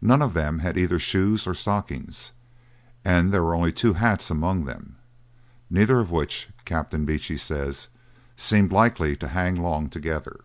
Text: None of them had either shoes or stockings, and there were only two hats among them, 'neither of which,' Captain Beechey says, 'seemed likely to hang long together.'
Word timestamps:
None 0.00 0.22
of 0.22 0.34
them 0.34 0.60
had 0.60 0.78
either 0.78 1.00
shoes 1.00 1.44
or 1.44 1.52
stockings, 1.52 2.30
and 3.04 3.32
there 3.32 3.42
were 3.42 3.56
only 3.56 3.72
two 3.72 3.94
hats 3.94 4.30
among 4.30 4.66
them, 4.66 4.94
'neither 5.68 5.98
of 5.98 6.12
which,' 6.12 6.48
Captain 6.64 7.04
Beechey 7.04 7.36
says, 7.38 7.88
'seemed 8.36 8.70
likely 8.70 9.16
to 9.16 9.26
hang 9.26 9.56
long 9.56 9.88
together.' 9.90 10.42